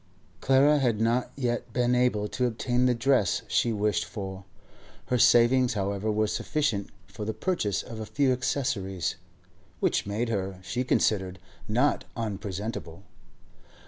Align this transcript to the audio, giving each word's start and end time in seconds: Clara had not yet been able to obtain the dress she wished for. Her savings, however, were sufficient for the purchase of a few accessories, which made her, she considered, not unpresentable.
Clara 0.39 0.79
had 0.79 0.99
not 0.99 1.29
yet 1.35 1.71
been 1.73 1.93
able 1.93 2.27
to 2.29 2.47
obtain 2.47 2.87
the 2.87 2.95
dress 2.95 3.43
she 3.47 3.71
wished 3.71 4.03
for. 4.03 4.45
Her 5.09 5.19
savings, 5.19 5.75
however, 5.75 6.11
were 6.11 6.25
sufficient 6.25 6.89
for 7.05 7.23
the 7.23 7.35
purchase 7.35 7.83
of 7.83 7.99
a 7.99 8.07
few 8.07 8.33
accessories, 8.33 9.15
which 9.79 10.07
made 10.07 10.29
her, 10.29 10.57
she 10.63 10.83
considered, 10.83 11.37
not 11.67 12.05
unpresentable. 12.17 13.03